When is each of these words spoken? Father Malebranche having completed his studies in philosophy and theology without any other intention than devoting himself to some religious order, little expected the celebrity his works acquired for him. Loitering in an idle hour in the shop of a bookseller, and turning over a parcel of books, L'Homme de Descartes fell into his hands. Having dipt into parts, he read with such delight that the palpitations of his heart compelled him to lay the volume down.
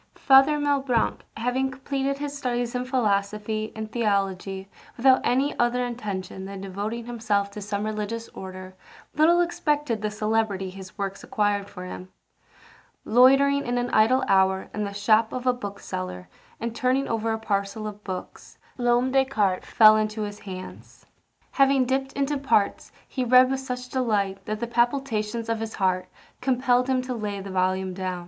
Father 0.17 0.57
Malebranche 0.57 1.21
having 1.37 1.69
completed 1.69 2.17
his 2.17 2.35
studies 2.35 2.73
in 2.73 2.85
philosophy 2.85 3.71
and 3.75 3.91
theology 3.91 4.67
without 4.97 5.21
any 5.23 5.53
other 5.59 5.85
intention 5.85 6.43
than 6.43 6.59
devoting 6.61 7.05
himself 7.05 7.51
to 7.51 7.61
some 7.61 7.85
religious 7.85 8.27
order, 8.29 8.73
little 9.13 9.41
expected 9.41 10.01
the 10.01 10.09
celebrity 10.09 10.71
his 10.71 10.97
works 10.97 11.23
acquired 11.23 11.69
for 11.69 11.85
him. 11.85 12.09
Loitering 13.05 13.63
in 13.63 13.77
an 13.77 13.91
idle 13.91 14.23
hour 14.27 14.69
in 14.73 14.85
the 14.85 14.91
shop 14.91 15.31
of 15.31 15.45
a 15.45 15.53
bookseller, 15.53 16.27
and 16.59 16.75
turning 16.75 17.07
over 17.07 17.31
a 17.31 17.37
parcel 17.37 17.85
of 17.85 18.03
books, 18.03 18.57
L'Homme 18.79 19.11
de 19.11 19.23
Descartes 19.23 19.65
fell 19.67 19.95
into 19.97 20.23
his 20.23 20.39
hands. 20.39 21.05
Having 21.51 21.85
dipt 21.85 22.11
into 22.13 22.39
parts, 22.39 22.91
he 23.07 23.23
read 23.23 23.51
with 23.51 23.59
such 23.59 23.89
delight 23.89 24.43
that 24.47 24.59
the 24.59 24.65
palpitations 24.65 25.47
of 25.47 25.59
his 25.59 25.75
heart 25.75 26.07
compelled 26.41 26.87
him 26.87 27.03
to 27.03 27.13
lay 27.13 27.39
the 27.39 27.51
volume 27.51 27.93
down. 27.93 28.19